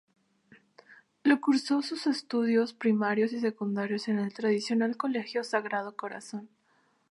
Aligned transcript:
Lo 1.23 1.39
cursó 1.39 1.83
sus 1.83 2.07
estudios 2.07 2.73
primarios 2.73 3.33
y 3.33 3.39
secundarios 3.39 4.07
en 4.07 4.17
el 4.17 4.33
tradicional 4.33 4.97
Colegio 4.97 5.43
Sagrado 5.43 5.95
Corazón. 5.95 6.49